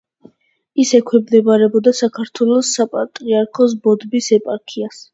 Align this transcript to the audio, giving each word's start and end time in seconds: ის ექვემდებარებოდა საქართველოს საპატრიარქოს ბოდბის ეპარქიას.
ის 0.83 0.93
ექვემდებარებოდა 0.99 1.95
საქართველოს 1.99 2.75
საპატრიარქოს 2.81 3.81
ბოდბის 3.87 4.35
ეპარქიას. 4.43 5.09